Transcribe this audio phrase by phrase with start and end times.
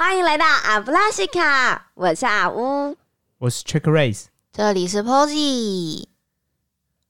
[0.00, 2.96] 欢迎来到阿布拉西卡，我是阿乌。
[3.36, 6.06] 我是 Trick Race，这里是 Posy。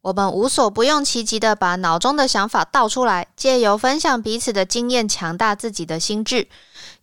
[0.00, 6.48] 我们无所不用其极的把脑中的想法倒出来，借由分享彼此的经验，强大自己的心智，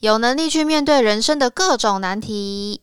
[0.01, 2.81] 有能力去面对人生的各种难题。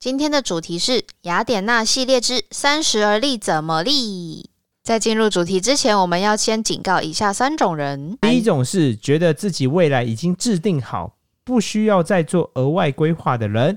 [0.00, 4.50] 今天的主题是雅典娜系列之三十而立怎么立。
[4.82, 11.15] 在进入主题之前，我们要先警告以下三种人：第一种是觉得自己未来已经制定好，
[11.46, 13.76] 不需要再做额外规划的人；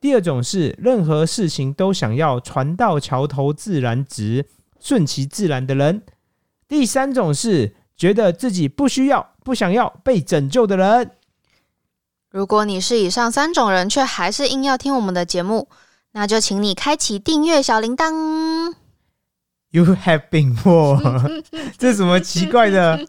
[0.00, 4.46] 第二种是任何事情都想要船到桥头自然直，
[4.78, 6.02] 顺其自然的人；
[6.68, 11.10] 第三种是觉得自己不需要、不想要被拯救的人。
[12.30, 15.68] 如果你是以上三种人，却还是硬要听我们的节目，
[16.12, 18.72] 那就请你开启订阅小铃铛。
[19.72, 21.44] You have been warned，
[21.76, 23.04] 这是什么奇怪的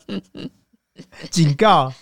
[1.29, 1.93] 警告？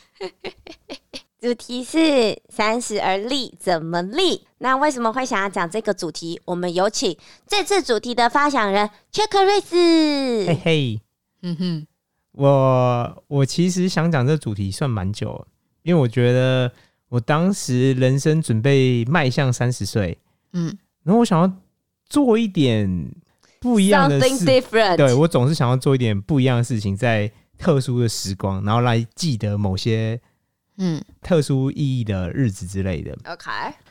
[1.42, 4.46] 主题是三十而立怎么立？
[4.58, 6.42] 那为什么会想要讲这个主题？
[6.44, 10.46] 我们有请这次主题的发想人 Check 瑞斯。
[10.48, 11.02] 嘿嘿，
[11.42, 11.88] 嗯哼，
[12.34, 15.48] 我我其实想讲这主题算蛮久了，
[15.84, 16.70] 因为我觉得
[17.08, 20.18] 我当时人生准备迈向三十岁，
[20.52, 21.50] 嗯，然后我想要
[22.10, 23.10] 做一点
[23.62, 24.98] 不一样的 Something 事，different。
[24.98, 30.20] 对我总是想要做一点不一样的事情，在特殊的时光，然后来记得某些
[30.80, 33.16] 嗯，特殊意义的日子之类的。
[33.26, 33.50] OK，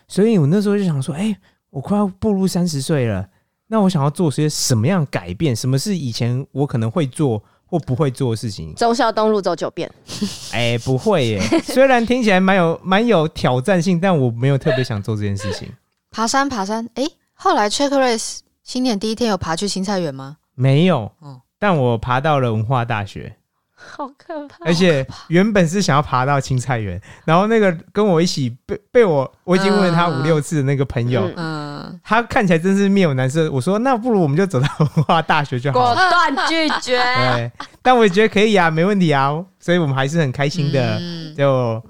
[0.09, 1.35] 所以我那时候就想说，哎、
[1.71, 3.29] 我快要步入三十岁了，
[3.69, 5.55] 那我想要做些什么样改变？
[5.55, 8.75] 什么是以前我可能会做或不会做的事情？
[8.75, 9.91] 忠孝东路走九遍。
[10.53, 11.41] 哎、不会耶。
[11.63, 15.71] 虽然听起来蛮有 蛮有挑战性，但我没有特别想做这件事情。
[16.11, 20.39] 爬山爬山，哎，后来 Check Race 新年第一天有爬去青菜园吗？
[20.55, 23.37] 没有，嗯但我爬到了文化大学，
[23.97, 24.57] 好可怕！
[24.65, 33.51] 而且原本是想要爬到青菜园，然后那个跟我一起被被我我已经问了他嗯五六次的那个朋友，嗯嗯，他看起来真是面有难色。
[33.53, 35.95] 我说那不如我们就走到文化大学就好果。
[35.95, 36.99] 断拒绝。
[37.37, 39.31] 对，但我也觉得可以啊，没问题啊，
[39.61, 41.81] 所以我们还是很开心的，嗯就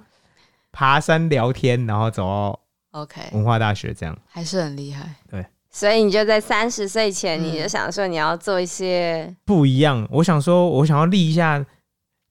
[0.71, 2.61] 爬山聊天，然后走到
[2.93, 4.17] OK，文化大学这样。
[4.29, 5.15] 还是很厉害。
[5.31, 10.07] 对所以你就在三十岁前，嗯你就想说你要做一些不一样。
[10.11, 11.65] 我想说，我想要立一下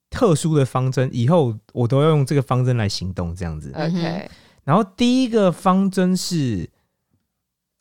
[0.09, 3.71] 特殊的方针，以后我都要用这个方针来行动，这样子。
[3.75, 4.29] OK，
[4.63, 6.69] 然后第一个方针是，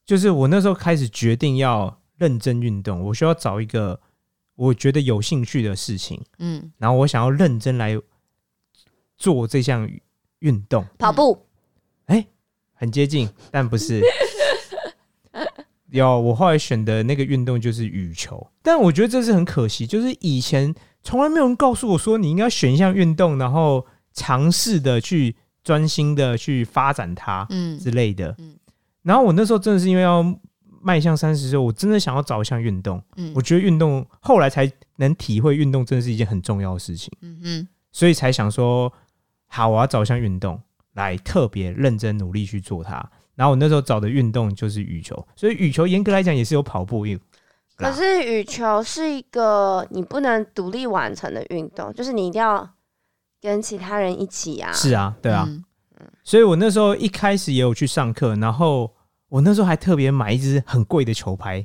[0.04, 4.00] 就是我那时候开始决定要认真运动，我需要找一个
[4.54, 7.96] 我觉得有兴趣的事情，嗯，然后我想要认真来
[9.16, 9.88] 做这项
[10.40, 11.46] 运动，跑步。
[12.06, 12.26] 哎
[12.74, 14.02] 很接近，但不是。
[15.90, 20.74] 有，我后来选的那个运动就是羽球，但我觉得这是很可惜，就是以前
[21.06, 28.34] 从来没有人告诉我说你应该选一项运动，然后尝试的去专心的去发展它嗯之类的。
[28.38, 28.56] 嗯
[29.02, 30.20] 然后我那时候真的是因为要
[30.82, 38.92] 迈向三十岁，我真的想要找一项运动，嗯我觉得运动后来才能体会运动真的是一件很重要的事情，嗯嗯，所以才想说，
[39.46, 40.60] 好，我要找一项运动
[40.94, 42.94] 来特别认真努力去做它。
[43.36, 47.20] 然后我那时候找的运动就是羽球，所以羽球严格来讲也是有跑步运。
[47.76, 52.68] 可是羽球是一个你不能独立完成的运动，就是你一定要
[53.40, 54.72] 跟其他人一起啊。
[54.72, 55.62] 是啊，对啊，嗯
[56.24, 58.92] 所以我那时候一开始也有去上课，然后
[59.28, 61.64] 我那时候还特别买一支很贵的球拍，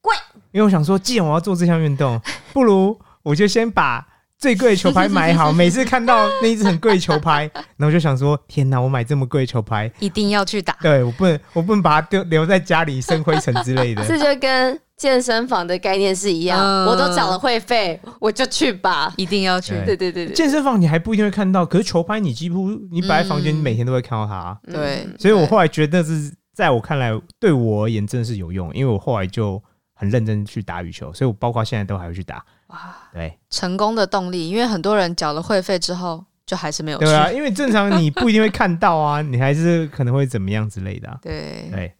[0.00, 0.14] 贵，
[0.52, 2.20] 因为我想说，既然我要做这项运动，
[2.52, 5.52] 不如我就先把最贵的球拍买好。
[5.52, 10.76] 每次看到那一只很贵的球拍， 然后我就想说，天哪，我买这么贵的球拍，一定要去打。
[10.80, 14.04] 对我不能，我不能把它丢留在家里生灰尘之类的。
[14.08, 19.14] 这就跟健身房的概念是一样，嗯我都缴了会费，我就去吧。
[19.16, 19.72] 一定要去。
[19.84, 24.58] 对对对对对，健身房你还不一定会看到，可是球拍你几乎你摆在房间，嗯你每天都会看到它。
[24.66, 29.62] 对嗯所以我后来觉得是在我看来，对我而言真的是有用，因为我后来就
[29.94, 32.44] 很认真去打羽球，所以我包括现在都还会去打。
[32.66, 37.04] 哇，对成功的动力，因为很多人缴了会费之后，就还是没有去。
[37.04, 41.18] 对啊，因为正常你不一定会看到啊，你还是可能会怎么样之类的、啊。
[41.22, 41.94] 对，对，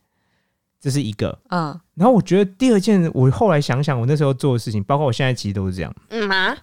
[0.81, 1.39] 这是一个。
[1.51, 5.93] 嗯然后我觉得第二件，我后来想想，我那时候做的事情，包括我现在其实都是这样。
[6.11, 6.57] 嗯啊，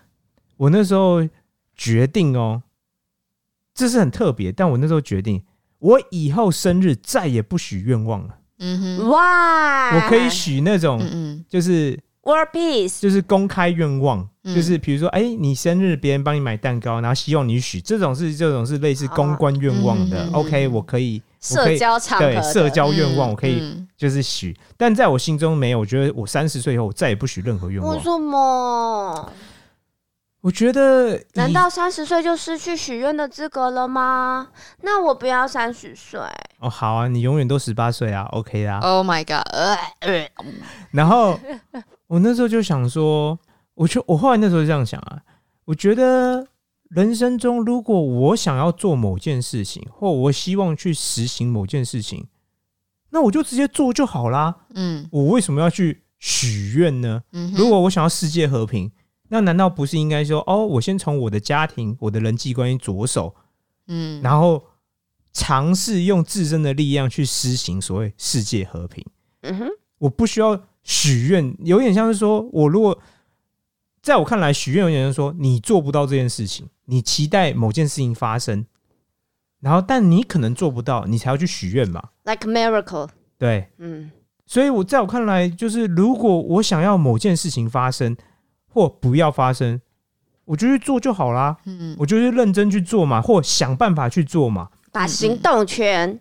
[0.58, 1.28] 我那时候
[1.76, 2.64] 决定哦，
[3.74, 5.44] 这是很特别，但我那时候决定，
[5.80, 20.30] 我以后生日再也不许愿望了，嗯哼，哇，我可以许那种嗯嗯就是 World Peace，就是公开愿望，嗯就是比如说，哎、你生日别人帮你买蛋糕，然后希望你许，这种是这种是类似公关愿望的。
[20.32, 25.80] OK，我可以，社交场合对社交愿望，嗯我可以嗯就是许，但在我心中没有。
[25.80, 28.02] 我觉得我三十岁以后，我再也不许任何愿望为。
[28.02, 29.32] 什么？
[30.42, 34.48] 我觉得以，难道三十岁就失去许愿的资格了吗？
[34.82, 36.20] 那我不要三十岁。
[36.60, 38.80] 哦好啊，你永远都十八岁啊，OK 啦。
[38.80, 39.48] Oh my god！
[39.52, 40.30] 呃呃
[40.92, 41.40] 然后
[42.08, 43.38] 我那时候就想说，
[43.74, 45.20] 我就我后来那时候就这样想啊，
[45.66, 46.46] 我觉得
[46.90, 52.28] 人生中如果我想要做某件事情，或我希望去实行某件事情，
[53.10, 54.66] 那我就直接做就好啦。
[54.74, 57.24] 嗯我为什么要去许愿呢？
[57.32, 58.92] 嗯，如果我想要世界和平，
[59.30, 63.36] 那难道不是应该说，哦，我先从我的家庭、我的人际关系着手，
[63.88, 64.64] 嗯然后
[65.34, 69.04] 尝试用自身的力量去施行所谓世界和平？
[69.42, 69.68] 嗯哼，
[69.98, 72.98] 我不需要许愿，有点像是说，我如果
[74.02, 78.66] 在我看来，许愿有点像说你做不到这件事情，你期待某件事情发生，
[79.60, 82.10] 然后但你可能做不到，你才要去许愿嘛。
[82.24, 83.10] like miracle。
[83.38, 84.12] 对，嗯
[84.46, 88.16] 所以我在我看来，就是如果我想要某件事情发生
[88.68, 89.82] 或不要发生，
[90.46, 91.58] 我就去做就好啦。
[91.66, 94.70] 嗯我就是认真去做嘛，或想办法去做嘛。
[94.92, 96.20] 把行动权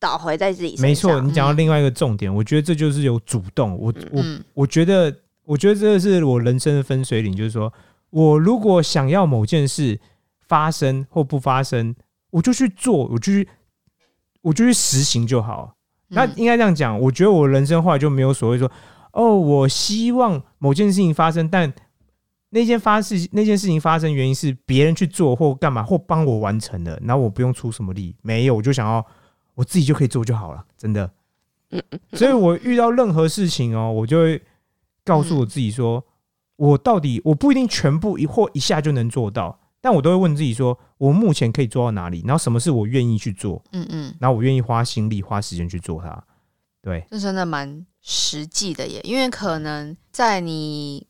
[0.00, 0.82] 导回在自己身上。
[0.82, 3.78] 没错，你讲到另外一个重点，我觉得这就是有主动。
[3.78, 5.14] 我我嗯我觉得，
[5.44, 7.72] 我觉得这是我人生的分水岭，就是说
[8.10, 9.98] 我如果想要某件事
[10.40, 11.94] 发生或不发生，
[12.30, 13.48] 我就去做，我就去，
[14.42, 15.76] 我就去实行就好。
[16.08, 18.70] 那嗯应该这样讲，我觉得我人生后来就没有所谓说，
[19.12, 21.72] 哦，我希望某件事情发生，但
[22.50, 29.06] 那件发事那件事情发生原因是别人去做或干嘛或帮我完成的，然后我不用出什么力，没有，我就想要
[29.54, 31.08] 我自己就可以做就好了，真的。
[32.14, 34.42] 所以我遇到任何事情哦，我就会
[35.04, 36.04] 告诉我自己说，
[36.60, 46.22] 我到底我不一定全部一或一下就能做到，但我都会问自己说，我目前可以做到哪里，然后什么是我愿意去做，嗯嗯，然后我愿意花心力花时间去做它。
[46.82, 51.06] 对，这真的蛮实际的耶，因为可能在你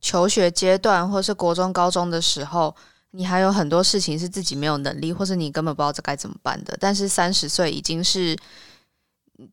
[0.00, 2.74] 求学阶段或是国中、高中的时候，
[3.10, 6.74] 你还有很多事情是自己没有能力，或是你根本不知道这该怎么办的。
[6.80, 8.34] 但是三十岁已经是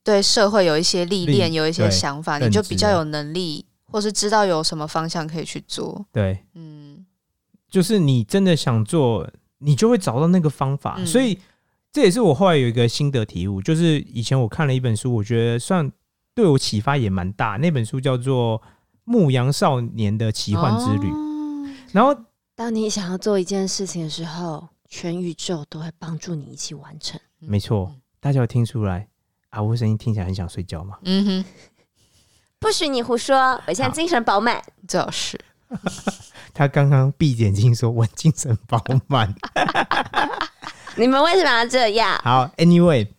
[0.05, 6.03] 对社会有一些历练，有一些想法，你就比较有能力，或是知道有什么方向可以去做。
[6.11, 7.05] 对，嗯
[7.69, 9.29] 就是你真的想做，
[9.59, 10.95] 你就会找到那个方法。
[10.97, 11.39] 嗯所以
[11.91, 15.91] 这也是我后来有一个心得体悟，就是以前我看了一本书，我觉得算
[16.33, 17.57] 对我启发也蛮大。
[17.57, 18.59] 那本书叫做
[19.03, 22.15] 《牧羊少年的奇幻之旅》，哦然后
[22.55, 27.19] 当你想要做一件事情的时候，全宇宙都会帮助你一起完成。
[27.37, 29.07] 没错，大家有听出来
[29.49, 29.61] 啊？
[29.61, 30.97] 我声音听起来很想睡觉吗？
[31.03, 31.45] 嗯哼，
[32.63, 34.63] 不许你胡说，我现在精神饱满。
[34.87, 35.37] 就是
[36.53, 39.35] 他刚刚闭着眼睛说：“我精神饱满。
[40.95, 42.17] 你们为什么要这样”？
[42.23, 43.09] 好，Anyway，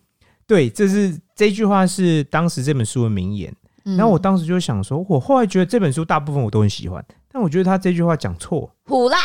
[0.47, 3.55] 对，这是这句话是当时这本书的名言。
[3.83, 9.21] 嗯然后我当时就想说，我后来觉得这本书大部分我都很喜欢，但我觉得他这句话讲错，胡乱，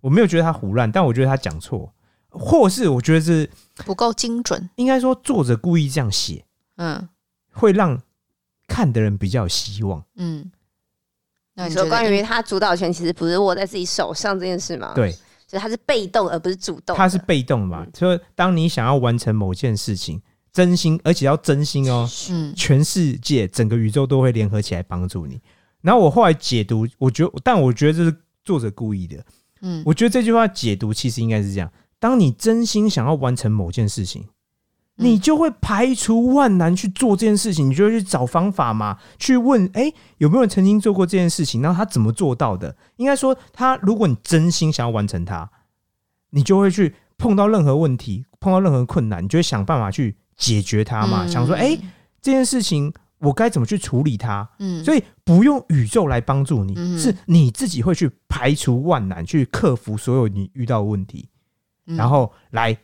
[0.00, 1.92] 我没有觉得他胡乱，但我觉得他讲错，
[2.28, 3.50] 或是我觉得是
[3.84, 4.70] 不够精准。
[4.76, 6.44] 应该说作者故意这样写，
[6.76, 7.08] 嗯
[7.50, 8.00] 会让
[8.66, 10.04] 看的人比较有希望。
[10.16, 10.50] 嗯，
[11.54, 15.10] 那你说关于他主导权其实不是握在自己手上这件事吗？，对，
[15.46, 16.96] 所以他是被动而不是主动。
[16.96, 20.20] 他是被动嘛，所以当你想要完成某件事情，
[20.52, 25.40] 真心而且要真心哦，嗯全世界整个宇宙都会联合起来帮助你。
[25.82, 29.24] 然后我后来解读，我觉得，但我觉得这是作者故意的。
[29.62, 34.28] 嗯我觉得这句话解读其实应该是这样：当你真心想要完成某件事情，嗯
[34.96, 42.74] 你就会排除万难去做这件事情，你就会去找方法嘛，去问哎、诶有没有人曾经做过这件事情，然后他怎么做到的？
[42.96, 45.50] 应该说，他如果你真心想要完成它，
[46.30, 51.24] 你就会去碰到任何问题，碰到任何困难，你就会想办法去解决它嘛。
[51.24, 51.76] 嗯想说，哎、
[52.22, 54.48] 这件事情我该怎么去处理它？
[54.58, 61.28] 嗯所以不用宇宙来帮助你，嗯是你自己会去排除万难，去克服所有你遇到的问题，
[61.86, 62.76] 嗯然后来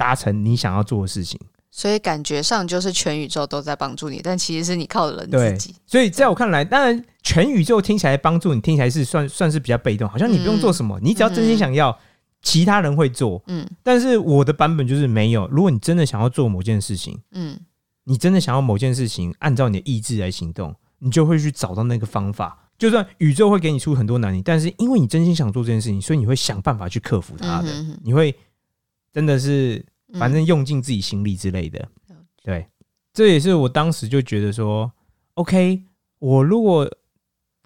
[0.00, 1.38] 达成你想要做的事情。
[1.70, 5.74] 所以感觉上就是全宇宙都在帮助你，但其实是你靠人对自己。
[5.86, 11.96] 所以在我看来，当然全宇宙听起来帮助你，听起来是算算是比较被动，好像你不用做什么，你只要真心想要，
[12.42, 13.40] 其他人会做。
[13.46, 17.56] 嗯但是我的版本就是没有，如果你真的想要做某件事情，嗯
[18.04, 22.70] 你真的想要某件事情，按照你的意志来行动，你就会去找到那个方法。
[22.78, 27.70] 就算宇宙会给你出很多难题，但是因为你真心想做这件事情，所以你会想办法去克服它的。
[27.70, 28.34] 嗯哼你会
[29.12, 31.78] 真的是哼反正用尽自己心力之类的。
[31.78, 32.66] 了对，
[33.12, 34.90] 这也是我当时就觉得说
[35.34, 35.82] ，OK，
[36.18, 36.90] 我如果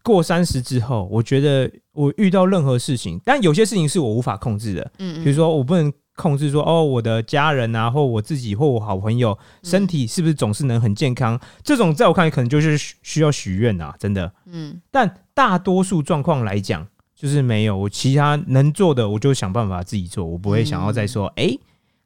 [0.03, 14.33] 过三十之后，我觉得我遇到任何事情，但有些事情是我无法控制的，嗯比如说我不能控制说哦，我的家人啊，或我自己或我好朋友身体是不是总是能很健康，这种在我看来可能就是需需要许愿啊，真的。
[14.47, 21.57] 嗯但大多数状况来讲，就是没有，我其他能做的我就想办法自己做，我不会想要再说，哎、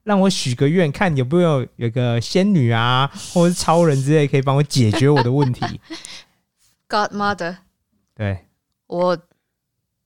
[0.08, 5.62] 让我许个愿，看有没有有个仙女啊， 或者是超人之类，可以帮我解决我的问题。
[6.88, 7.58] Godmother，
[8.14, 8.46] 对，
[8.86, 9.18] 我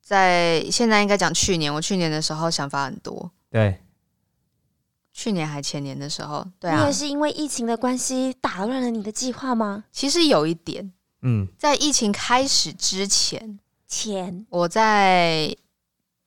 [0.00, 3.78] 在现在应该讲去年，我去年的时候想法很多，对，
[5.12, 6.80] 去年还前年的时候，对啊。
[6.80, 9.84] 你也，是因为疫情的关系打乱了你的计划吗？
[9.92, 14.44] 其实有一点，嗯，在疫情开始之前，前。
[14.50, 15.54] 我在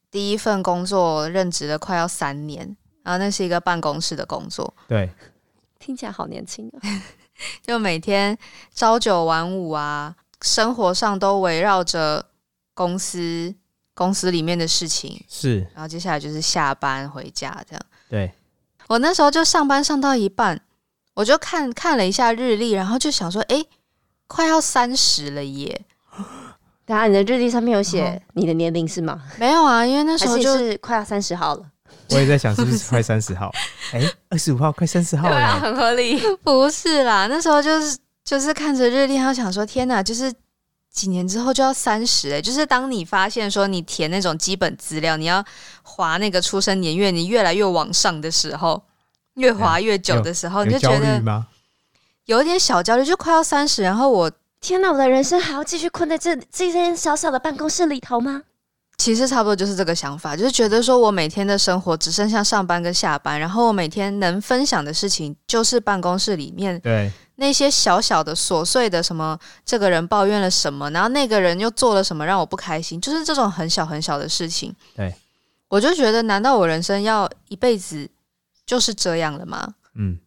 [0.09, 5.07] 第一份工作任职了快要三年，然后那是一个办公室的工作，对，
[5.77, 6.81] 听起来好年轻啊！
[7.61, 8.35] 就每天
[8.73, 12.25] 朝九晚五啊，生活上都围绕着
[12.73, 13.53] 公司
[13.93, 17.81] 公司里面的事情，是，然后接下来就是下班回家这样。
[18.09, 18.33] 对，
[18.87, 20.59] 我那时候就上班上到一半，
[21.13, 23.67] 我就看看了一下日历，然后就想说，诶，
[24.25, 25.85] 快要三十了耶！
[26.85, 29.21] 等下你的日历上面有写你的年龄是吗？
[29.37, 31.71] 没有啊，因为那时候就是快要三十号了？
[32.09, 33.51] 我也在想是不是快三十号？
[33.93, 36.19] 哎、二十五号快三十号了，很合理。
[36.43, 40.33] 不是啦，那时候就是就是看着日历，然后想说，天哪，就是
[40.91, 45.43] 几年之后就要三十哎，就是当你发现说你填那种基本资料，你要
[45.83, 48.81] 划那个出生年月，你越来越往上的时候，
[49.35, 51.45] 越划越久的时候，你就觉得？
[52.25, 58.41] 有一点小焦虑，就快要三十，然后我天哪，我的人生还要继续困在这这间小小的办公室里头吗？
[58.97, 74.73] 其实差不多就是这个想法，就是觉得说我每天的生活只剩下上班跟下班，然后我每天能分享的事情就是办公室里面对，那些小小的琐碎的什么，这个人抱怨了什么，然后那个人又做了什么让我不开心，就是这种很小很小的事情。
[74.95, 75.13] 对，
[75.67, 78.09] 我就觉得，难道我人生要一辈子
[78.65, 79.75] 就是这样了吗？
[79.95, 80.17] 嗯，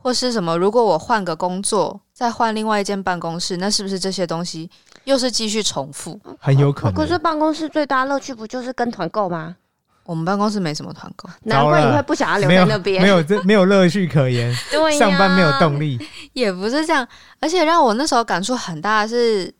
[0.00, 0.56] 或是什么？
[0.56, 4.70] 如果我换个工作，再换另外一间办公室，那是不是这些东西
[5.04, 6.18] 又是继续重复？
[6.40, 7.18] 很有可能可是。
[7.18, 9.56] 办公室最大乐趣不就是跟团购吗？
[10.04, 13.02] 我们办公室没什么团购，难怪你会不想要留在那边。
[13.02, 15.98] 没有这没有乐趣可言， 对呀上班没有动力。
[16.32, 17.06] 也不是这样。
[17.40, 19.52] 而且让我那时候感触很大的是，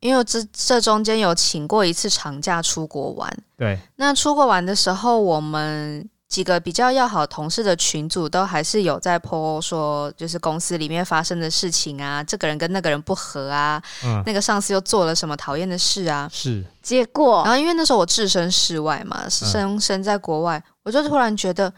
[0.00, 3.34] 因为这这中间有请过一次长假出国玩。
[3.56, 16.30] 对，那出国玩的时候，我们几个比较要好同事的群组都还是有在 po 说，就是公司里面发生的事情啊，这个人跟那个人不和啊，嗯，那个上司又做了什么讨厌的事啊。
[16.32, 21.72] 是，结果然后因为那时候我置身事外嘛，身身在国外，我就突然觉得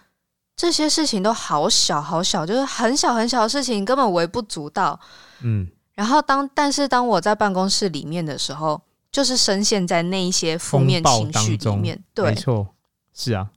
[0.55, 5.01] 这些事情都好小好小，就是很小很小的事情，根本微不足道。
[5.41, 12.35] 嗯，然后当但是当我在办公室里面的时候，就是深陷在那一些负面情绪里面，对，没。
[12.35, 12.67] 错，
[13.15, 13.49] 是啊，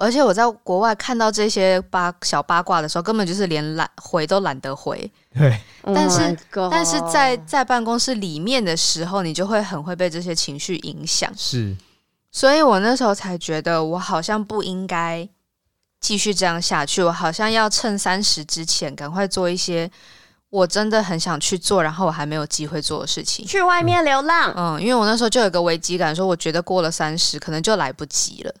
[0.00, 5.10] 而且我在国外看到这些八小八卦的时候，根本就是连懒回都懒得回。
[5.34, 6.22] 对，但是
[6.54, 11.28] Oh 但是在在办公室里面的时候，你就会很会被这些情绪影响。
[11.36, 11.76] 是，
[12.30, 15.28] 所以我那时候才觉得，我好像不应该
[16.00, 19.90] 继续这样下去，我好像要趁三十之前赶快做一些
[20.50, 23.44] 我真的很想去做，然后我还没有机会做的事情。
[23.44, 28.54] 去外面流浪，嗯，因为我那时候就有个危机感，说我觉得过了三十可能就来不及了。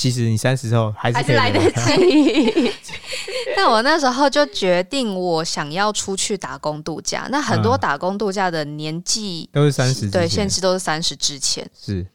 [0.00, 2.72] 其实你三十后还是还是来得及。
[3.54, 7.28] 但我那时候就决定，我想要出去打工度假。
[7.30, 7.80] 那很多嗯。
[7.80, 12.06] 打工度假的年纪、都是三十，对限制都是三十之前，是，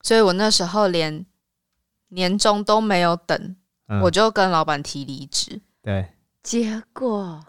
[0.00, 1.26] 所以我那时候连
[2.10, 3.56] 年终都没有等，
[3.88, 4.00] 嗯。
[4.02, 5.60] 我就跟老板提离职。
[5.82, 6.06] 对，
[6.44, 7.44] 结果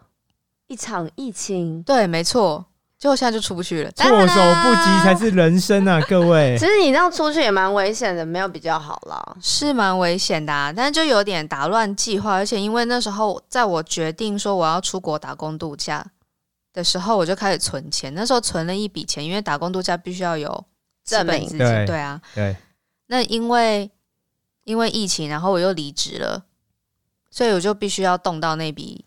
[0.65, 2.65] 一场疫情，对，没错，
[2.99, 3.91] 结果现在就出不去了。
[3.91, 6.65] 措手不及才是人生啊， 各位其。
[6.65, 9.37] 实你这样出去也蛮危险的，没有比较好啦。
[9.41, 16.05] 是蛮危险的、啊，但是就有点打乱计划，而且因为那时候在我决定说我要出国打工度假
[16.73, 18.13] 的时候，我就开始存钱。
[18.13, 20.65] 那时候存了一笔钱，因为打工度假必须要有
[21.05, 22.21] 资证明本资金，对对啊。
[22.35, 22.53] 对，
[23.07, 23.89] 那因为
[24.65, 26.43] 因为疫情，然后我又离职了，
[27.31, 29.05] 所以我就必须要动到那笔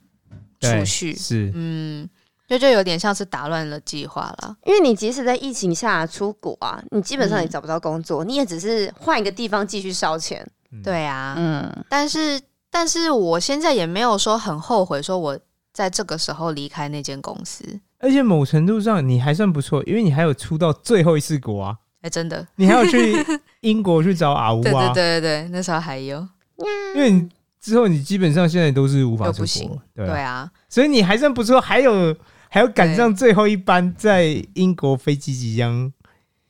[0.61, 1.15] 储对蓄。
[1.15, 2.09] 是，嗯，
[2.53, 4.57] 就就有点像是打乱了计划了。
[4.65, 10.47] 因为你即使在疫情下出国啊，你基本上也嗯找不到工作，你也只是换一个地方继续烧钱。
[10.71, 12.39] 嗯，对啊，嗯，但是
[12.71, 15.39] 但是我现在也没有说很后悔，说我
[15.73, 17.65] 在这个时候离开那间公司。
[17.99, 23.25] 而且某程度上你还算不错，因为你还有出到最后一次国啊，哎，真的，你还有去
[23.61, 26.19] 英国去找阿乌对对啊，对对对，那时候还有，
[26.97, 27.29] 因为你
[27.61, 32.13] 之后你基本上现在都是无法出国不行，对啊，对啊，所以你还算不错，还有
[32.53, 35.91] 还要赶上最后一班在英国飞机即将，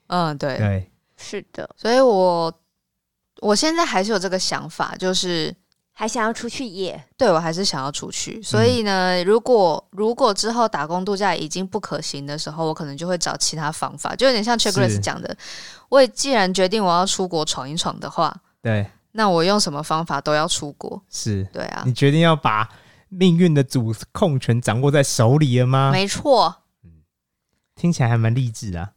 [0.09, 2.53] 嗯，对，对，是的，所以我
[3.41, 5.55] 我现在还是有这个想法，就是
[5.93, 8.43] 还想要出去野，对我还是想要出去。
[8.43, 15.01] 所以呢，如果如果之后打工度假已经不可行的时候，我可能就会找其他方法，就有点像 c h e c k r i s 是。
[15.01, 15.37] 讲的，
[15.89, 21.01] 我也既然决定我要出国闯一闯的话，对，那我用什么方法都要出国。
[21.09, 21.47] 是。
[21.53, 21.85] 对啊。
[21.87, 22.69] 你，决定要把
[23.15, 25.91] 命运的主控权掌握在手里了吗？
[25.93, 26.57] 没错。
[27.77, 28.93] 听起来还蛮励志啊。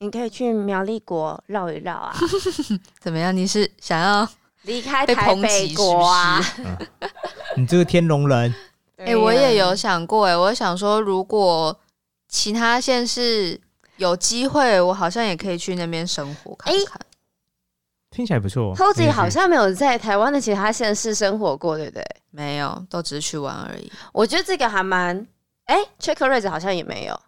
[0.00, 2.14] 你可以去苗栗国绕一绕啊，
[3.00, 3.34] 怎么样？
[3.34, 4.28] 你是想要？
[4.62, 6.42] 离开台北国啊。
[6.42, 6.62] 是
[7.56, 8.54] 你这个天龙人，
[8.96, 11.78] 哎、我也有想过、哎，我想说，如果
[12.28, 13.58] 其他县市
[13.96, 17.00] 有机会，我好像也可以去那边生活看看。
[18.16, 18.74] 听起来不错。
[18.74, 22.02] 可以好像没有在台湾的其他县市生活过，对不对？
[22.30, 23.92] 没有，都只是去玩而已。
[24.12, 25.14] 我觉得这个还蛮……
[25.66, 27.20] 哎 c h e c k r a z 好像也没有，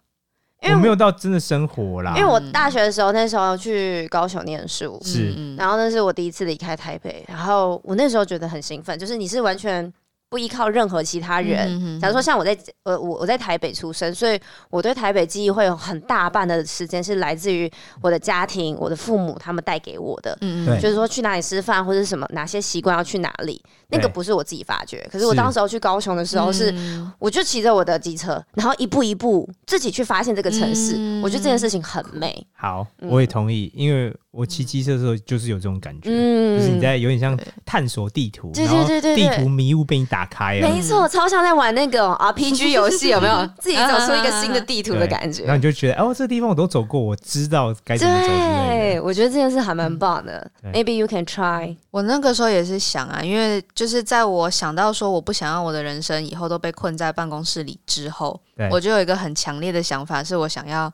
[0.61, 2.25] 因为我没有到真的生活啦因为。
[2.25, 9.91] 我大学的时候，那时候去高雄念书，是嗯然后那是我第一次离开台北，然后我那时候觉得很兴奋，就是你是完全
[10.29, 11.67] 不依靠任何其他人。
[11.67, 17.69] 嗯哼假如说像我在呃我我在台北出生，所以我对台北记忆会有很大半的时间是来自于
[18.01, 20.37] 我的家庭、我的父母他们带给我的。
[20.41, 25.07] 嗯嗯就是说去哪里吃饭或者什么哪些习惯要去哪里，那个不是我自己发觉。
[25.11, 30.95] 可是我当时候去高雄的时候是，嗯我就骑着我的机车，然后一步一步自己去发现这个城市。
[30.97, 32.45] 嗯我觉得这件事情很美。
[32.53, 43.49] 好，嗯我也同意，因为我骑机车的时候就是有这种感觉，嗯就是你在有点像探索地图，对然后对对对对地图迷雾被你打开了，没错，超像在玩那个 RPG 游戏，有没有？
[43.59, 45.57] 自己走出一个新的地图的感觉然后。
[45.57, 50.49] 你就觉得哦，这个地方我都走过，我知道该怎么走对，我觉得这件事还蛮棒的。
[50.63, 51.75] 嗯 Maybe you can try。
[51.89, 60.91] 我那个时候也是想啊，因为就是在我想到说我不想要我的人生以后都被困在办公室里之后，我就有一个很强烈的想法，是我想要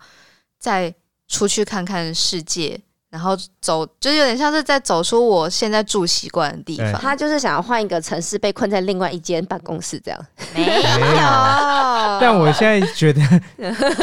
[0.58, 0.94] 再
[1.28, 2.80] 出去看看世界，
[3.16, 6.92] 然后走，就是有点像是在走出我现在住习惯的地方。
[7.00, 10.20] 他就是想要换一个城市，被困在另外一间办公室这样。
[10.54, 13.22] 没没有有， 但我现在觉得，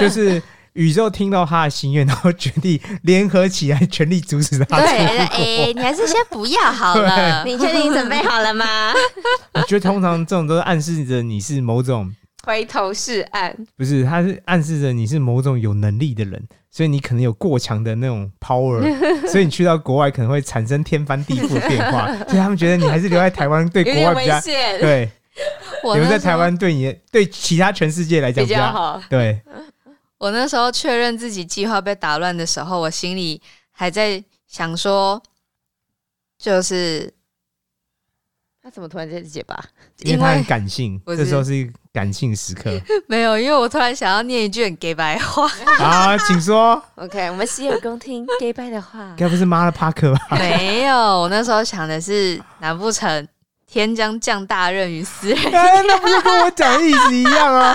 [0.01, 0.43] 就是
[0.73, 5.73] 宇宙听到他的心愿，然后决定联合起来，全力阻止他对，出哎、国。
[5.75, 7.45] 你还是先不要好了。
[7.45, 8.65] 你确定你准备好了吗？
[9.53, 12.11] 我觉得通常这种都是暗示着你是某种，
[12.45, 13.57] 回头是岸。
[13.77, 18.81] 不是，他是暗示着你是某种有能力的人，所以你可能有过强的那种 power，
[19.31, 25.11] 所以你去到国外可能会产生天翻地覆的变化，所以他们觉得你还是留在台湾对国外比较对，
[25.83, 29.03] 留在台湾对你对其他全世界来讲比比较较好。
[29.09, 29.41] 对。
[30.19, 35.21] 我那时候确认自己计划被打乱的时候，我心里还在想说，
[36.39, 37.13] 就是
[38.65, 39.59] 他怎么突然间结巴？
[40.03, 42.71] 因 因为他很感性，这时候是一个感性时刻
[43.09, 45.49] 没有，因为我突然想要念一句很 gay 白话，
[45.79, 49.15] 好，请说，OK，我们洗耳恭听 gay 拜的话。
[49.17, 50.37] 该不是妈的帕克吧？
[50.39, 53.27] 没有，我那时候想的是，难不成
[53.67, 55.39] 天将降大任于斯人？
[55.53, 57.75] 哎那不是跟我讲的意思一样啊？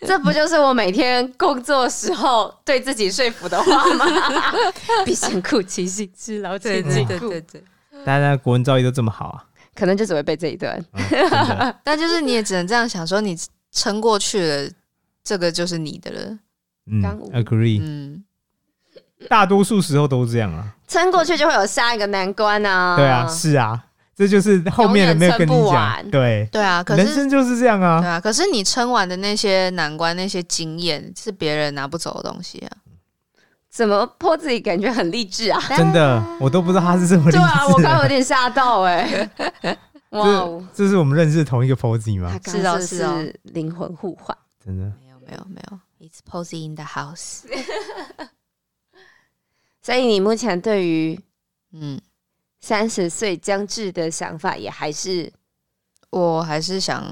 [0.00, 4.04] 这不就是我每天工作时候对自己说服的话吗？
[5.04, 7.28] 必先苦其心志，劳其筋骨。
[7.28, 7.62] 对。
[8.08, 9.44] 大家国文造诣都这么好啊？
[9.74, 10.82] 可能就只会背这一段。
[11.84, 13.36] 但就是你也只能这样想，说你
[13.70, 14.70] 撑过去了，
[15.22, 16.38] 这个就是你的了。
[16.90, 17.02] 嗯
[17.34, 18.24] ，agree，嗯，
[19.28, 20.74] 大多数时候都是这样啊。
[20.86, 22.96] 撑过去就会有下一个难关啊！
[22.96, 23.84] 对啊，是啊，
[24.16, 26.82] 这就是后面的没有跟你讲，完对，对啊。
[26.82, 28.08] 可是人生就是这样啊对。
[28.08, 32.72] 啊，可是你撑完的那些难关、那些经验，是别人拿不走的东西啊。
[33.70, 35.60] 怎么破自己感觉很励志啊？
[35.76, 38.08] 真的，我都不知道他是这么励志对啊，我刚刚有的。
[38.08, 39.30] 点吓到哎、
[40.10, 42.38] 哇哦，这这是我们认识的同一个 Posy 吗他？
[42.38, 44.36] 刚是哦是哦灵魂互换。
[44.64, 45.78] 真的，没有没有没有
[46.08, 47.42] ，It's posy in the house。
[49.82, 51.18] 所以你目前对于
[51.72, 52.00] 嗯，
[52.60, 55.30] 三十岁将至的想法，也还是
[56.10, 57.04] 我还是想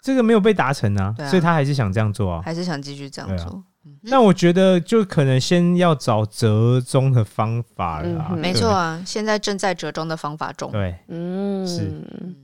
[0.00, 2.42] 这个没有被达成啊，啊所以他还是想这样做啊。
[2.42, 3.62] 还是想继续这样做。
[3.86, 8.38] 嗯那我觉得就可能先要找折中的方法了啊嗯哼。
[8.38, 10.70] 没错啊，现在正在折中的方法中。
[10.72, 12.34] 对，嗯。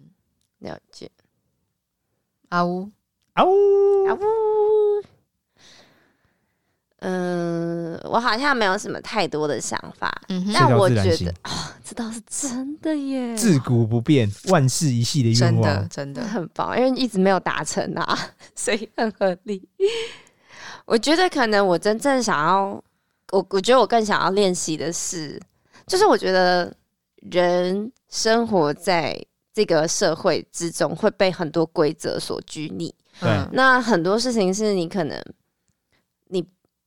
[0.59, 1.11] 了解。
[2.51, 2.91] 阿乌，
[3.35, 3.51] 啊呜，
[4.09, 4.21] 啊呜。
[7.03, 15.89] 嗯，我好像没有什么太多的想法，嗯哼，但我觉得啊、这倒是真的耶，自古不变，万事一系的愿真的望。
[15.89, 18.19] 真的，很棒，因为一直没有达成啊，
[18.55, 19.67] 所以很合理。
[20.91, 22.83] 我觉得可能我真正想要，
[23.31, 25.41] 我我觉得我更想要练习的是，
[25.87, 26.75] 就是我觉得
[27.31, 29.17] 人生活在
[29.55, 33.31] 这个社会之中会被很多规则所拘泥，对。
[33.31, 35.17] 嗯那很多事情是你可能
[36.27, 36.45] 你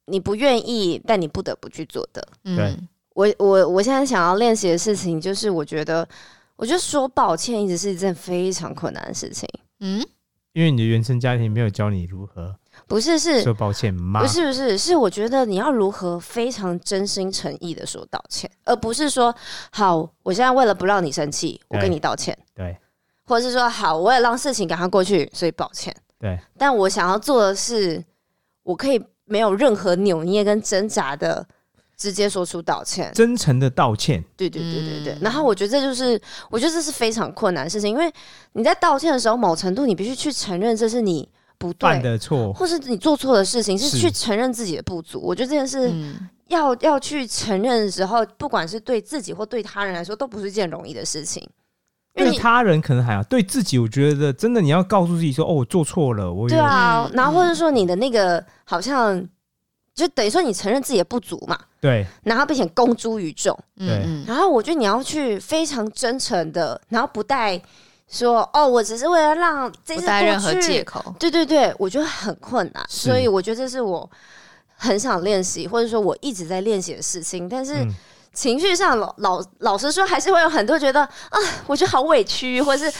[0.08, 2.28] 你不愿意，但你不得不去做的。
[2.44, 2.58] 对。
[2.58, 6.06] 嗯我我我现在想要练习的事情，就是我觉得
[6.56, 9.48] 我觉得说抱歉一直是一件非常困难的事情。
[9.82, 10.04] 嗯，
[10.54, 12.56] 因为你的原生家庭没有教你如何
[12.88, 14.22] 不是是说抱歉吗？
[14.22, 19.34] 不是不是，是我觉得你要如何非常真心诚意的说道歉，而不是说
[19.72, 22.78] 好，我现在为了不让你生气，我跟你道歉，对
[23.26, 25.96] 或者是说好，我也让事情赶快过去，所以抱歉。
[26.20, 28.04] 对，但我想要做的是，
[28.64, 31.46] 我可以没有任何扭捏跟挣扎的
[31.98, 33.12] 直接说出道歉。
[33.14, 35.14] 真诚的道歉，对对对对对。
[35.14, 38.12] 嗯然后我觉得这就是，我觉得这是非常困难的事情，因为
[38.54, 41.28] 你在道歉的时候，某程度你必须去承认这是你
[41.72, 42.12] 不犯对。
[42.12, 45.22] 的错或是你做错的事情，是是去承认自己的不足。
[45.22, 51.48] 我觉得这件事嗯要要去承认的时候，不管是对自己或对他人来说，都不是一件容易的事情。
[52.16, 59.20] 因为他人可能还好，对自己，我觉得真的你要告诉自己说，哦，我做错了，我有对啊，嗯然后或者说你的那个好像
[59.96, 67.60] 就等于说你承认自己的不足嘛，对然后并且公诸于众，嗯然后我觉得你要去非常真诚的，然后不带
[68.08, 71.16] 说哦，我只是为了让这次过不带任何去借口。
[71.20, 74.10] 对对对，我觉得很困难，所以我觉得这是我
[74.76, 77.50] 很想练习，或者说我一直在练习的事情。
[77.50, 77.94] 但是嗯
[78.34, 82.98] 情绪上老老老实说，还是会有很多觉得啊，我觉得好委屈，或者是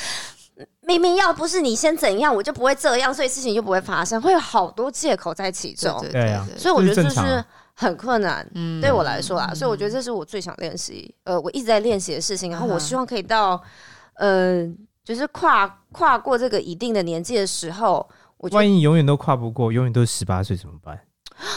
[0.82, 6.00] 明明要不是你先怎样，我就不会这样，所以事情就不会发生，会有好多借口在其中。
[6.02, 9.52] 对对啊对所以我觉得这这是很困难，嗯对我来说啊。
[9.56, 12.52] 所以我觉得这是我最想练习，呃，我一直在练习的事情。
[12.52, 13.60] 然后我希望可以到，
[14.18, 14.64] 呃，
[15.04, 21.00] 就是跨跨过这个一定的年纪的时候，我觉得万一永远都跨不过，永远都是十八岁怎么办？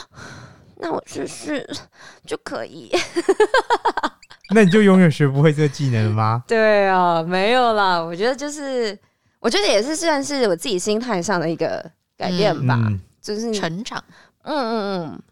[0.78, 1.68] 那我就是
[2.26, 2.90] 就可以。
[4.54, 6.44] 那你就永远学不会这个技能了吗？
[6.46, 7.98] 对啊，没有啦。
[7.98, 8.96] 我觉得就是，
[9.40, 11.85] 我觉得也是算是我自己心态上的一个
[12.16, 12.76] 改变吧。
[12.87, 14.02] 嗯，就是，嗯成长。
[14.42, 15.22] 嗯嗯嗯，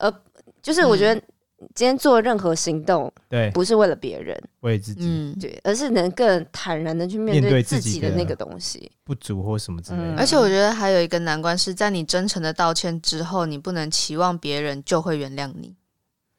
[0.00, 0.20] 呃，
[0.60, 1.22] 就是我觉得
[1.74, 8.90] 今天做任何行动，对，不是为了别人，为自己嗯，对，而是能更坦然的去面面对对自己的那个东西。
[9.04, 10.22] 不足或什么之类嗯的。
[10.22, 15.74] 而且我觉得还有一个难关是在你真诚的道歉之后，你不能期望别人就会原谅你。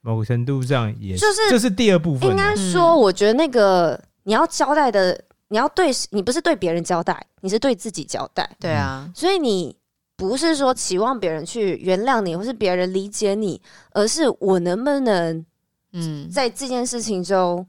[0.02, 8.48] 某个程度上也就是这是第二部分应啊，该说，我觉得那个你要交代的，你要对你不是对别人交代，你是对自己交代。
[8.60, 9.76] 对啊，所以你
[10.18, 15.46] 不是说期望别人去原谅你，或是别人理解你，而是我能不能
[15.92, 16.30] 嗯。
[16.30, 17.66] 在这件事情中，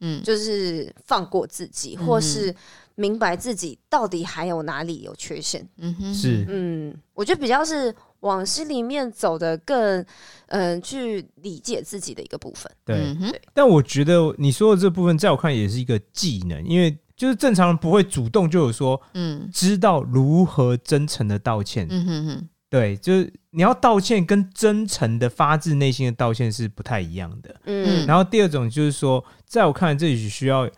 [0.00, 2.54] 嗯，就是放过自己，嗯或是
[2.96, 5.66] 明白自己到底还有哪里有缺陷。
[5.78, 6.44] 嗯哼，是。
[6.48, 10.04] 嗯，我觉得比较是往心里面走的更，
[10.46, 12.70] 嗯、去理解自己的一个部分。
[12.84, 13.16] 对。
[13.52, 21.86] 但我觉得你说的这部分，在我看也是一个技能，因为就是正常人不会主动就有说嗯知道如何真诚的道歉。
[21.90, 27.54] 嗯哼哼，对，就是你要道歉跟真诚的发自内心的道歉是不太一样的。
[27.66, 30.68] 嗯然后第二种就是说，在我看来，这里需要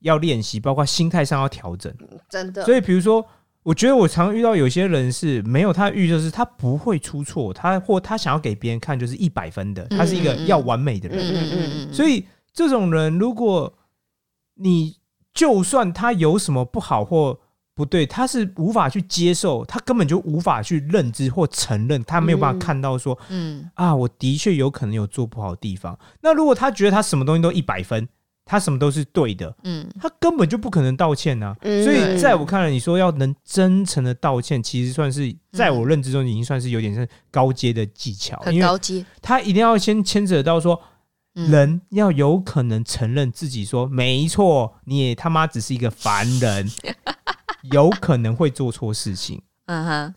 [0.00, 1.92] 要练习，包括心态上要调整。
[2.28, 3.24] 真的，所以，比如说，
[3.62, 11.18] 我觉得我常遇到有些人是没有他的预设，是他不会出错，他或他想要给别人看就是一百分的，他是一个要完美的人。
[11.18, 13.72] 嗯嗯嗯嗯，所以这种人，如果
[14.54, 14.96] 你
[15.38, 17.38] 就算他有什么不好或
[17.72, 25.96] 不对，他是无法去接受，他根本就无法去认知或承认，他没有办法嗯看到说、嗯啊，我的确有可能有做不好的地方。
[26.20, 28.08] 那如果他觉得他什么东西都一百分，
[28.44, 40.80] 他什么都是对的，嗯他根本就不可能道歉呐、嗯所以在我看来，你说要能真诚的道歉，其实算是在我认知中已经算是有点是高阶的技巧，很因为高阶，他一定要先牵扯到说。
[41.38, 41.50] 嗯。
[41.50, 46.68] 人要有可能承认自己说没错，你也他妈只是一个凡人，
[47.72, 49.40] 有可能会做错事情。
[49.66, 50.14] 嗯哼，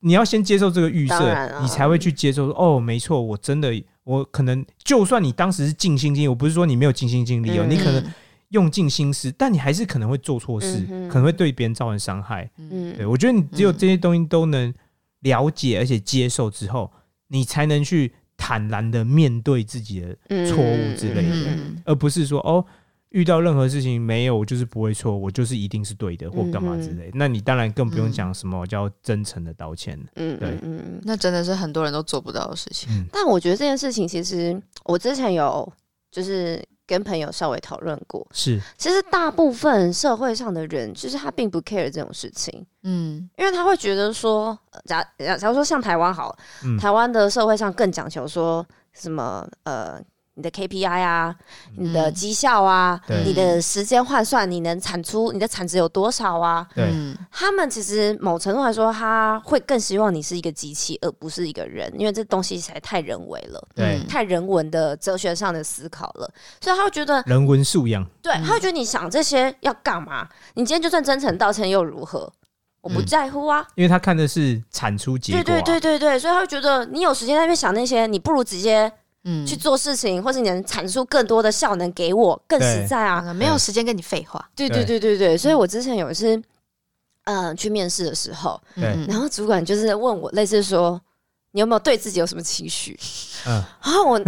[0.00, 3.70] 你要先接受这个预设你才会去接受说哦，没错，我真的
[4.04, 8.04] 我可能就算你当时是尽心尽力，我不是说你没有尽心尽力哦，嗯你可能
[8.48, 12.50] 用尽心思，但你还是可能会做错事，嗯可能会对别人造成伤害。
[12.56, 12.94] 嗯。
[12.96, 14.72] 对我觉得你只有这些东西都能
[15.20, 16.90] 了解而且接受之后，
[17.28, 20.16] 你才能去坦然的面对自己的
[20.48, 21.46] 错误之类的。
[21.46, 22.64] 嗯而不是说哦，
[23.10, 27.08] 遇到任何事情没有，我就是不会错，我就是一定是对的，或干嘛之类。
[27.14, 30.06] 那你当然更不用讲什么叫真诚的道歉了。
[30.16, 31.00] 嗯对嗯。
[31.04, 32.92] 那真的是很多人都做不到的事情。
[32.92, 35.72] 嗯，但我觉得这件事情，其实我之前有
[36.10, 38.60] 就是跟朋友稍微讨论过，是。
[38.76, 43.28] 其实大部分社会上的人，就是他并不 care 这种事情，嗯。
[43.36, 46.76] 因为他会觉得说，呃假假假如说像台湾好了，嗯。
[46.78, 50.00] 台湾的社会上更讲求说什么呃
[50.34, 51.34] 你的 KPI 啊，
[51.76, 56.66] 你的嗯绩效啊，对你的时间换算，你能产出你的产值有多少啊？
[56.74, 70.26] 对嗯他们其实某程度来说，他会更希望你是一个机器，而不是一个人，因为这东西实在太人为了，对嗯太人文的哲学上的思考了，所以他会觉得，人文素养，对，他会觉得你想这些要干嘛？
[70.54, 72.32] 你今天就算真诚道歉又如何？
[72.80, 73.64] 我不嗯在乎啊。
[73.76, 78.90] 因为他看的是产出结果、对啊，对对对对，所以他会觉得你有时间在那边想那些，你不如直接
[79.24, 83.24] 嗯去做事情，或是你能产出更多的效能给我，更实在啊。
[83.26, 84.44] 啊没有时间跟你废话。
[84.56, 86.40] 对对对对对，所以我之前有一次，
[87.24, 88.60] 嗯、去面试的时候，
[89.06, 91.00] 然后主管就是问我，类似说
[91.52, 92.98] 你有没有对自己有什么期许？
[93.46, 94.20] 嗯，然后我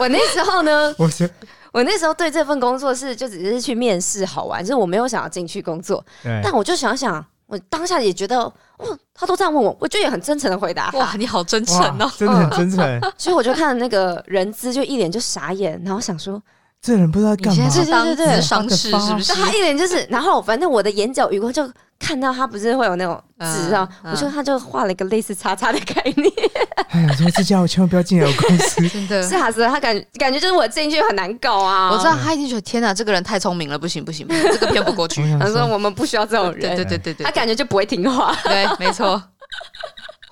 [0.00, 1.30] 我那时候呢，我是
[1.72, 12.10] 我那时候对这份工作是就只是去面试好玩，就是我没有想要进去工作，对但我就想想，我当下也觉得，哦，他都这样问我，我就也很真诚的回答，哇，你好真诚哦！
[12.18, 13.00] 真的很真诚。
[13.16, 16.42] 所以我就看那个人资就一脸就傻眼，然后想说，
[16.82, 17.70] 这人不知道干嘛。
[17.70, 18.36] 是当对对对。
[18.36, 19.32] 智商师是不是？
[19.32, 24.10] 他一脸就是，然后反正我的眼角余光就看到他不是会有那种纸啊，嗯。
[24.10, 26.28] 我说他就画了一个类似叉叉的概念，
[26.90, 28.86] 哎呀，说这家伙千万不要进来我公司。
[28.90, 29.22] 真的。
[29.22, 35.22] 吓死了，他感感觉就是我进去很难搞啊，我知道他一定觉得天哪，这个人太聪明了，不行不行，不行这个骗不过去。
[35.38, 35.58] 他说。
[35.58, 38.36] 说，我们不需要这种对人，对对对对，他感觉就不会听话。
[38.42, 39.22] 对，没错，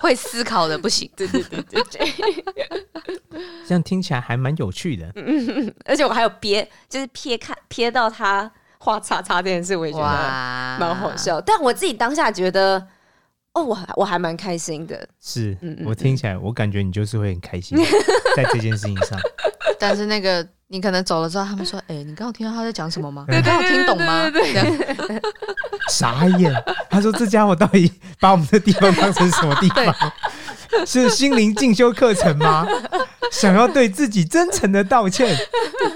[0.01, 1.09] 会思考的不行。
[1.15, 2.13] 对对对对对，
[3.65, 5.11] 这样听起来还蛮有趣的。
[5.85, 11.15] 而且我还有瞥，就是瞥看瞥到他画叉叉这件事，我也觉得哇，蛮好。
[11.15, 11.39] 笑。
[11.39, 12.85] 但我自己当下觉得，
[13.53, 15.07] 哦，我还我还蛮开心的。
[15.21, 17.77] 是嗯嗯我听起来，我感觉你就是会很开心，
[18.35, 19.19] 在这件事情上。
[19.79, 23.25] 但是那个你可能走了之后，他们说：“哎，你刚刚听到他在讲什么吗？
[23.29, 24.31] 你刚刚有听懂吗？”
[25.91, 26.53] 傻眼，
[26.89, 29.93] 他说这家伙到底把我们的地方当成什么地方？
[30.87, 32.65] 是心灵进修课程吗？
[33.33, 35.37] 想要对自己真诚的道歉？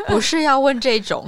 [0.07, 1.25] 不是要问这种，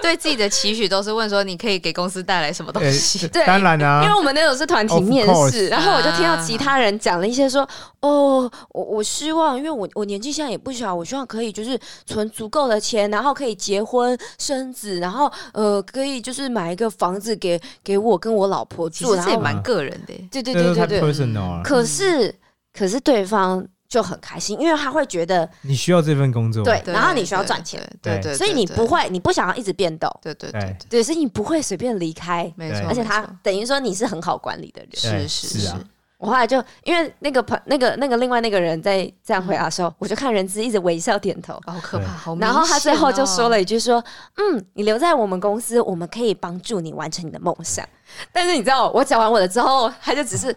[0.00, 3.26] 对对自己的期许都是问说你可以给公司带来什么东呃 西。
[3.28, 3.44] 对。
[3.46, 4.02] 当然啊。
[4.02, 7.68] 因为，我们那种是团体面试，然后我就听到其他人讲了一些说，
[8.00, 20.12] 哦，我我希望，因为我我年纪现在也不小，我希望可以就是存足够的钱，然后可以结婚生子，然后呃可以就是买一个房子给给我跟我老婆住，其实然后这也蛮个人的。
[20.12, 20.28] 耶。
[20.30, 21.00] 对对对对。
[21.00, 22.34] 对，可是
[22.72, 32.86] 可是对方就很开心，因为他会觉得你需要这份工作，对，然后你需要赚钱，，对对，所以你不，会，你不想要一直变动，对对对对，对，所以你不会随便离开，没错。
[32.88, 34.90] 而且他等于说你是很好管理的人。
[35.28, 35.80] 是是是啊。
[36.18, 41.60] 我后来就因为那个朋那个那个另外那个人在这样回答的时候，我就看人资一直微笑点头。
[41.66, 42.34] 好可怕，好。
[42.36, 44.02] 然后他最后就说，了一句说
[44.38, 47.86] ：“嗯，你留在我们公司，我们可以帮助你完成你的梦想。”
[48.32, 50.56] 但是你知道，我讲完我的之后，他就只是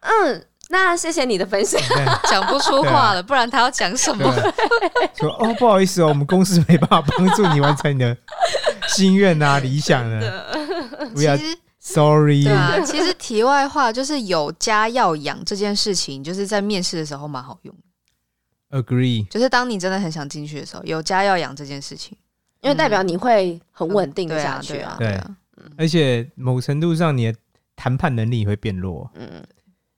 [0.00, 1.80] 嗯，那谢谢你的分享。
[1.88, 4.24] 对讲不出话了，不然他要讲什么？
[4.34, 8.16] 对，说哦，不好意思哦，我们公司没办法帮助你完成你的
[8.88, 10.20] 心愿啊、理想啊。
[11.14, 12.52] We 其 are 实 sorry 对。
[12.52, 18.82] 啊，其实题外话就是有家要养这件事情，就是在面试的时候蛮好用的。
[18.82, 22.16] Agree，就是当你真的很想进去的时候，有家要养这件事情，
[22.62, 25.10] 因为代表你会很稳定对下去啊啊对啊。
[25.10, 25.36] 对对啊，
[25.78, 27.38] 而且某程度上你的
[27.76, 29.44] 谈判能力会变弱，嗯，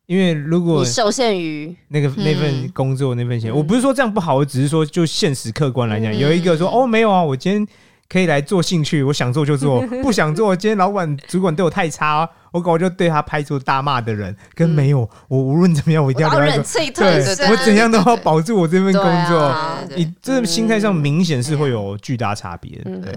[0.06, 2.14] 因为如果你受限于那个嗯。
[2.24, 3.56] 那份工作那份钱，嗯。
[3.56, 6.18] 我不是说这样不好，我只是说就现实客观来讲，嗯。
[6.18, 7.66] 有一个说哦没有啊，我今天
[8.08, 16.38] 可以来做兴趣，我想做就做， 不想做，今天老板主管对我太差，我搞就对他拍出大骂的人，跟嗯没有，我无论怎么样，我一定要。
[16.38, 19.52] 忍气对吞声，我怎样都要保住我这份工作。
[19.96, 23.12] 你这心态上明显是会有巨大差别对，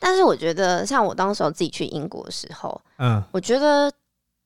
[0.00, 3.88] 但是我觉得，像我当时候自己去英国的时候，嗯，我觉得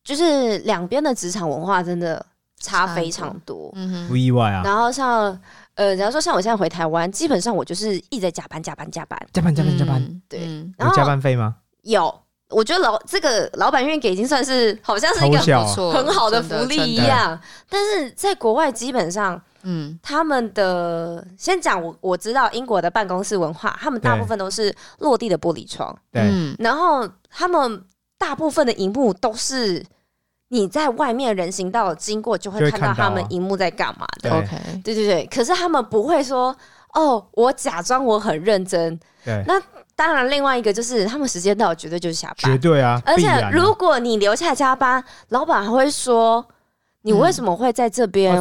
[0.07, 2.25] 就是两边的职场文化真的
[2.61, 3.71] 差非常多。
[3.75, 4.63] 嗯不意外啊。
[4.65, 5.39] 然后像
[5.75, 9.21] 呃，假如说像我现在回台湾，基本上我就是一直在加班、加班、加班。
[9.33, 11.57] 加班加班加班，嗯对嗯然后有加班费吗？
[11.83, 15.39] 有，我觉得老这个老板愿意给，已经算是好像是一个
[15.93, 17.39] 很好的福利一样。
[17.69, 25.95] 但是在国外，基本上嗯他们的先讲我我知道英国的办公室文化，他们大部分都是落地的玻璃窗。
[26.11, 27.85] 对，嗯然后他们
[28.17, 29.85] 大部分的荧幕都是
[30.49, 34.31] 你在外面人行道经过就就会会看到他们荧幕在干嘛的。
[34.31, 36.57] 对，OK，对对对，可是他们不会说
[36.95, 38.99] 哦，我假装我很认真。
[39.25, 39.61] 对，那
[39.97, 46.47] 当然，另外一个就是他们时间到绝对就是下班，绝对啊，而且如果你留下来加班，老板还会说
[47.07, 48.35] 你为什么会在这边？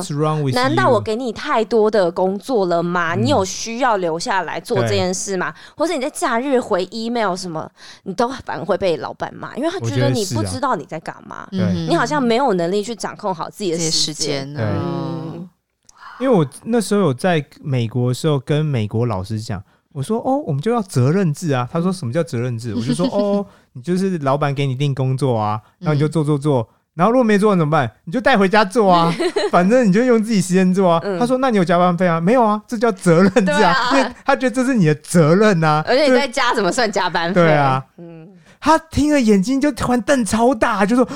[0.53, 3.13] 难道我给你太多的工作了吗？
[3.13, 3.23] 嗯。
[3.23, 5.53] 你有需要留下来做这件事吗？
[5.77, 7.69] 或者你在假日回 email 什么，
[8.05, 14.47] 你都反而会被老板骂，因为他觉得你不知道你在干嘛，你好像没有能力去掌控好自己的这些时时间。
[14.47, 14.65] 间，对。
[14.65, 15.49] 哦嗯，
[16.19, 19.61] 因为我那时候有在美国的时候跟美国老师讲，
[19.93, 21.69] 我说哦，我们就要责任制啊。
[21.71, 22.73] 他说什么叫责任制？
[22.73, 27.91] 我就说哦，你就是老板给你定工作啊， 然后你就做做做，然后如果没做完怎么办？
[28.05, 29.13] 你就带回家做啊，
[29.51, 30.99] 反正你就用自己时间做啊。
[31.03, 32.19] 嗯他说那你有加班费啊？
[32.21, 35.83] 没有啊，这叫责任制对啊，啊因为他觉得这是你的责任啊。
[35.87, 37.41] 而且你在家怎么算加班费？
[37.41, 38.27] 对啊，嗯，
[38.61, 41.07] 他听了眼睛就突然瞪超大，就说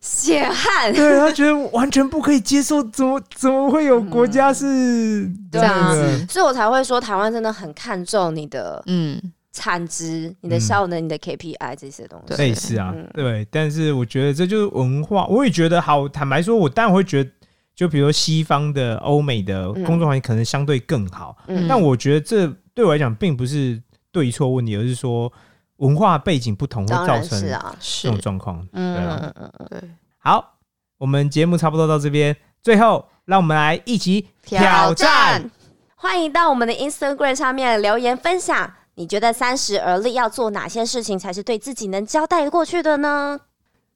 [0.00, 0.92] 血汗。
[0.92, 9.20] 对他觉得完全不可以接受，怎么怎么会有国家是对啊这样的所以我才会说，台湾真的很看重你的嗯，
[9.52, 12.34] 产值、你的效能、你的 KPI 这些东西。
[12.34, 16.08] 类似啊嗯，对，但是我觉得这就是文化，我也觉得好。
[16.08, 17.30] 坦白说，我当然会觉得，
[17.74, 25.30] 就比如说西方的、欧美的嗯工作环境可能相对更好，嗯但我觉得这对我来讲并不是对错问题，而是说
[25.76, 28.66] 文化背景不同会造成这是啊，是种，状况。
[28.72, 29.80] 嗯嗯嗯，对，
[30.18, 30.54] 好，
[30.96, 35.50] 我们节目差不多到这边，最后让我们来一起挑战。
[35.94, 43.40] 欢迎到我们的 Instagram 上面留言分享，你觉得三十而立要做哪些事情才是对自己能交代过去的呢？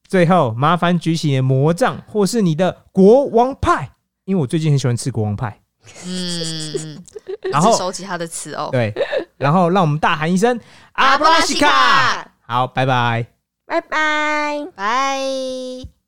[0.09, 3.93] 最后，麻烦举起你的魔杖或是你的国王派，
[4.25, 5.61] 因为我最近很喜欢吃国王派。
[6.05, 7.01] 嗯，
[7.53, 8.69] 然后收集他的词哦。
[8.73, 8.93] 对，
[9.39, 10.59] 然后让我们大喊一声
[10.95, 12.33] 阿布拉西卡。
[12.41, 13.29] 好，拜拜。
[13.65, 14.67] 拜拜。
[14.75, 15.87] 拜。